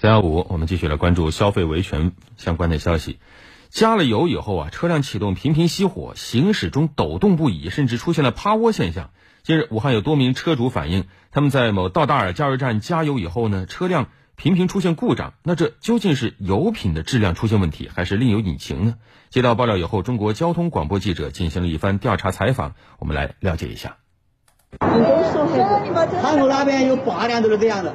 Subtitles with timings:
[0.00, 3.18] 三幺五，我们继续来关注消费维权相关的消息。
[3.68, 9.10] 加了油以后啊，车辆启动频频熄火，行驶中抖动不已，甚至出现了趴窝现象。
[9.42, 14.06] 近日，武汉有多名车主反映，他们在某道达尔加油站加油以后呢，车辆
[14.36, 15.34] 频频出现故障。
[15.42, 18.94] 那这究竟是油品的质量出现问题，还是另有隐情呢？
[19.30, 23.96] 接到爆料以后，中国交通广播记者进行了一番调查采访，我们来了解一下。
[24.78, 27.94] 汉口那边有八辆都是这样的，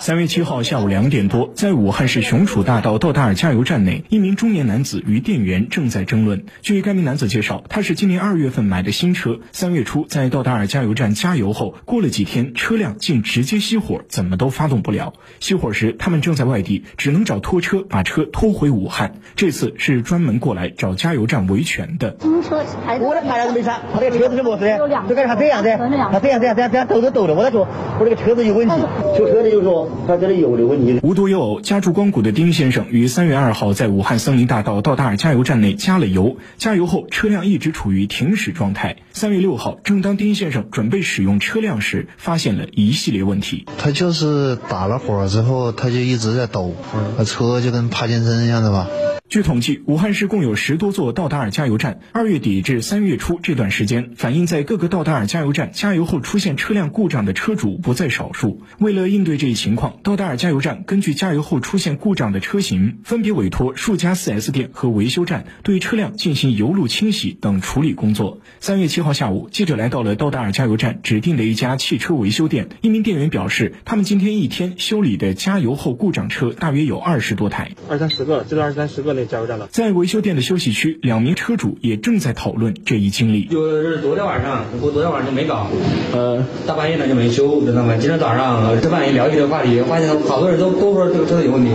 [0.00, 6.46] 三月七号下午两点多，在武汉市雄楚大道道达尔加油站内，一名中年男子与店员正在争论。
[6.62, 15.12] 据该名男子介绍，他是今年二月份买的新车，三月初在道达尔加油站加油后，过了几天，车辆竟直接熄火，怎么都发动不了。
[15.40, 19.14] 熄火时，他们正在外地，只能找拖车把车拖回武汉。
[19.36, 22.16] 这次是专门过来找加油站维权的。
[22.20, 22.64] 新车
[23.00, 24.78] 我的牌子没啥，他这个车子是么子的？
[25.08, 25.97] 就跟他这样的。
[26.12, 27.66] 他这样这样这样这样抖着抖着，我在说，
[27.98, 28.74] 我这个车子有问题。
[29.16, 31.00] 修车的就说他这里有的问题。
[31.02, 38.96] 无独有偶，家住光谷的丁先生于三月二号在武汉森林大道道达尔加油站内加了油，加油后车辆一直处于停驶状态。
[39.12, 43.66] 三月六号，正当丁先生准备使用车辆时，发现了一系列问题。
[43.78, 46.74] 他就是打了火之后，他就一直在抖，
[47.16, 48.86] 那车就跟帕金森一样的吧。
[49.28, 52.00] 据统计，武汉市共有十多座道达尔加油站。
[52.12, 58.62] 二月底至三月初这段时间，反映在各个道达尔加油站加油后出现车辆故障的车主不在少数。
[58.78, 68.40] 为了应对这一情况，道达尔加油站根据加油后出现故障的车型，分别委托数家 4S 店和维修站对车辆进行油路清洗等处理工作。
[68.60, 79.17] 三月七号下午，记者来到了道达尔加油站指定的一家汽车维修店，一名店员表示，他们今天一天修理的加油后故障车大约有二十多台，二三十个，这个二三十个。
[79.26, 83.44] 加油站了，在维修店的休息区，两名车主也正在讨论这一经历。
[83.44, 85.68] 就是昨天晚上，我昨天晚上就没搞，
[86.12, 87.96] 呃，大半夜的就没修，知道吗？
[87.98, 91.70] 今天早上吃饭一聊起这个话题，发现好多人都都说这个车子有问题，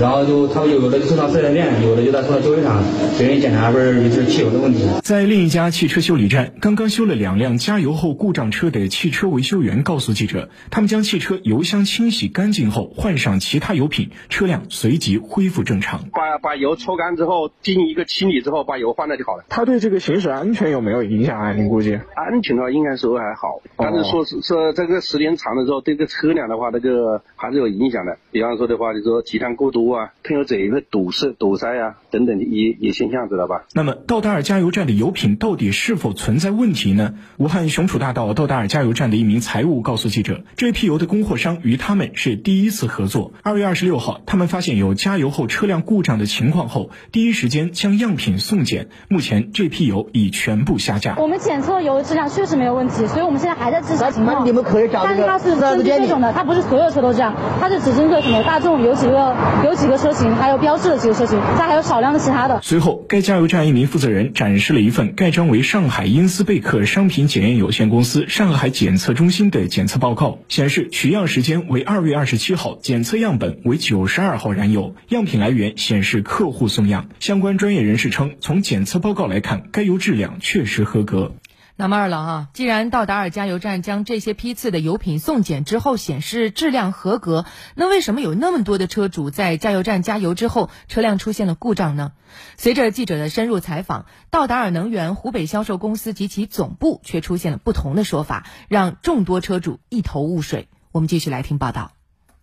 [0.00, 2.82] 然后就他们有的就送到四 S 店，有的就在送到修理厂，
[3.18, 4.80] 给人检查不是是汽油的问题。
[5.02, 16.04] 在另一家汽车修理站，刚刚修了两辆加油后故障车的汽车维修员告诉记者，他们将汽车油箱清洗干净后，换上其他油品，车辆随即恢复正常。
[16.12, 16.72] 把把油。
[16.82, 19.44] 抽干之后，进行一个清理之后，把油换了就好了。
[19.48, 21.52] 它对这个行驶安全有没有影响啊？
[21.52, 23.62] 您估计安全的话，应该说还好。
[23.76, 28.18] 但是说是说这个时间长了之后，对这个车辆的话，那个还是有影响的。
[28.30, 33.64] 比方说的话，就说积碳过多啊，喷油嘴会堵塞堵塞啊，等等一一现象，知道吧？
[33.74, 37.14] 那么，道达尔加油站的油品到底是否存在问题呢？
[37.38, 43.32] 武汉雄楚大道道达尔加油站的一名财务告诉记者，这批油的供货商与他们是第一次合作。
[43.42, 46.68] 二月二十六号，他们发现有加油后车辆故障的情况。
[46.72, 51.16] 后第一时间将样品送检，目前这批油已全部下架。
[51.18, 54.46] 我们检测油质量确实没有问题，所以我们现在还在质查情况。
[54.46, 62.58] 你们可以找但是它是针对这种的，它不是所有车都这样，它是只针对什么大众有几个有几个车型，还有标志的几个车型，它还有少量的其他的。
[62.62, 76.61] 随后，该加油站一名负责人展示了一份盖章为上海因斯贝克商品检验有限公司上海检测中心的检测报告，显示取样时间为二月二十七号，检测样本为九十二号燃油，样品来源显示客户。
[76.62, 81.32] 不送样，相关专业人士称，从检测报告来看，该油质量确实合格。
[81.74, 92.12] 那么二郎啊，既然道达尔加油站将这些批次的油品送检之后显示质量合格，那为什么有那么多的车主在加油站加油之后车辆出现了故障呢？
[92.56, 100.68] 随着记者的深入采访，道达尔能源湖北销售公司及其总部却出现了不同的说法，让众多车主一头雾水。
[100.92, 101.90] 我们继续来听报道。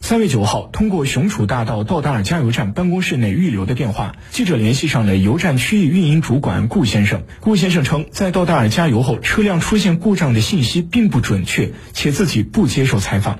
[0.09, 7.21] 三月九号，通过雄楚大道道达尔加油站办公室内预留的电话，记者联系上了油站区域运营主管顾先生。
[7.41, 13.37] 顾先生称，在道达尔加油后，车辆出现故障的信息并不准确，且自己不接受采访。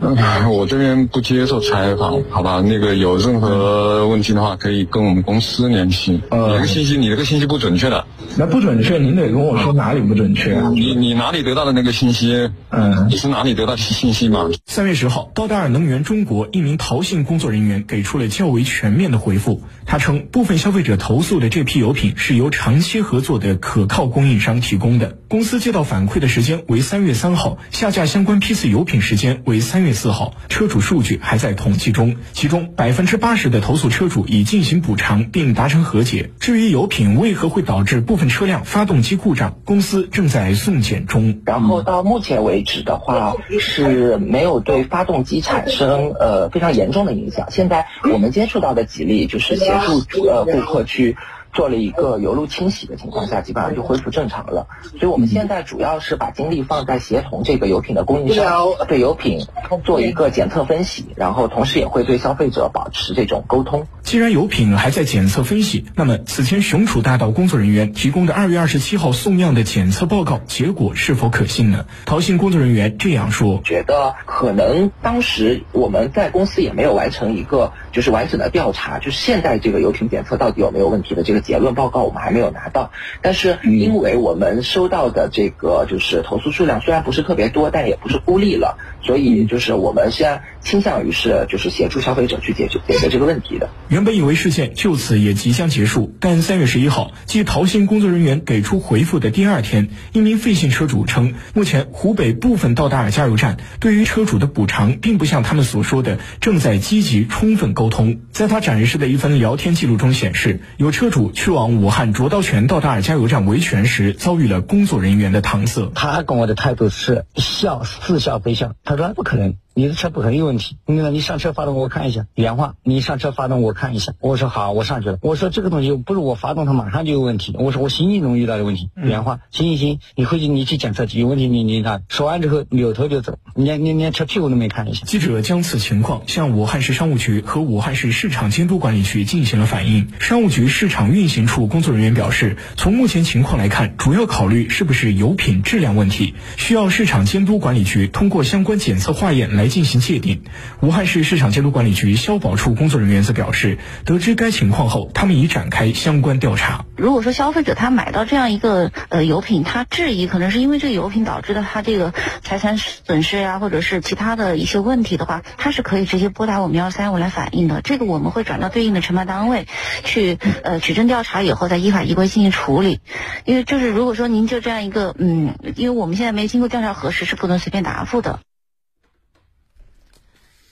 [0.52, 2.62] 我这边不接受采访，好吧？
[2.62, 6.12] 那个有任何问题的话，可以跟我们公司联系。
[6.12, 8.06] 你这个信息，你这个信息不准确的。
[8.38, 10.62] 那不准确，您得跟我说哪里不准确。
[10.76, 12.52] 你你哪里得到的那个信息？
[12.70, 14.48] 嗯，你是哪里得到信息吗？
[14.68, 16.48] 三月十号，道达尔能源中国。
[16.60, 19.64] 一名陶姓工作人员给出了较为全面的回复。
[19.86, 25.18] 他称，部分消费者投诉的这批油品是由长期合作的可靠供应商提供的。
[25.30, 30.34] 公司接到反馈的时间为三月三号，下架相关批次油品时间为三月四号。
[30.50, 36.32] 车主数据还在统计中，其中百分之八十的投诉车主已进行补偿并达成和解。
[36.40, 41.42] 至于油品为何会导致部分车辆发动机故障，公司正在送检中。
[41.46, 47.48] 然后到目前为止的话，是没有对发动机产生呃非常严重的影响。
[47.50, 51.16] 现在我们接触到的几例就是协助呃顾客去。
[51.54, 54.68] 做了一个油路清洗的情况下，基本上就恢复正常了。
[54.92, 59.46] 所以我们现在主要是把精力放在协同这个油品的供应商，对油品
[59.84, 63.88] 做一个检测分析，然后同时也会对消费者保持这种沟通。
[64.04, 71.86] 既然油品还在检测分析，那么此前雄楚大道工作人员提供的二月二十七号送样的检测报告结果是否可信呢？
[72.06, 82.92] 陶信工作人员这样说：觉得可能当时我们在公司也没有完成一个就是完整的调查，就是现在这个油品检测到底有没有问题的这个结论报告我们还没有拿到。
[83.22, 93.70] 但是因为我们收到的这个就是投诉数量虽然不是特别多，但也不是孤立了，所以就是我们现在倾向于是就是协助消费者去解决解决这个问题的。
[93.88, 108.20] 原本以为事件就此也即将结束，但三月十一号，继陶信工作人员给出回复的第二天，一名费信车主称，目前湖北部分道达尔加油站对于车主的补偿，并不像他们所说的正在积极充分沟通。
[108.32, 115.92] 在他展示的一份聊天记录中显示，有车主去往武汉卓刀泉到达尔加油站维权时，遭遇了工作人员的搪塞。
[115.96, 119.56] 他跟我的态度是笑似笑非笑，他说不可能。
[119.80, 121.10] 你的车不可能有问题，你呢？
[121.10, 122.26] 你上车发动我看一下。
[122.36, 124.12] 原话，你上车发动我看一下。
[124.20, 125.18] 我说好，我上去了。
[125.22, 127.56] 我说这个东西不是我发动它马上就有问题。
[127.58, 128.90] 我说我行进中遇到的问题。
[128.98, 132.04] 原话，行行行，你回去你去检测有问题你你看。
[132.10, 135.06] 说完之后扭头就走，连连连车屁股都没看一下。
[135.06, 140.10] 记者将此情况向武汉市商务局和武汉市市场监督管理局进行了反映。
[140.20, 150.44] 商务局市场运行处工作人员表示，从目前情况来看，主要考虑是不是油品质量问题，需要市场监督管理局通过相关检测化验来进行界定。
[150.82, 156.86] 武汉市市场监督管理局消保处工作人员则表示，得知该情况后，他们已展开相关调查。
[156.98, 162.14] 如果说消费者他买到这样一个呃油品，他质疑可能是因为这个油品导致的他这个
[162.44, 167.82] 财产损失呀，或者是其他的一些问题的话，他是可以直接拨打我们幺三五来反映的。
[167.82, 169.68] 这个我们会转到对应的承办单位
[170.04, 173.00] 去呃取证调查以后，再依法依规进行处理。
[173.46, 178.40] 因为就是如果说您就这样一个嗯，因为我们现在没经过调查核实，是不能随便答复的。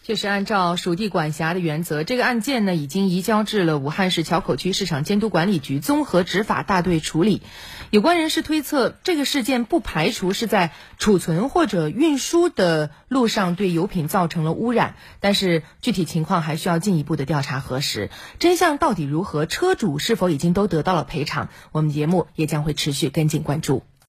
[0.08, 7.42] 就是，按照属地管辖的原则，这个案件呢已经移交至了武汉市硚口区市场监督管理局综合执法大队处理。
[7.90, 18.10] 有关人士推测，这个事件不排除是在储存或者运输的路上对油品造成了污染，但是具体情况还需要进一步的调查核实。
[18.40, 19.46] 真相到底如何？
[19.46, 21.50] 车主是否已经都得到了赔偿？
[21.74, 23.84] 我们节目也将会持续跟进关注。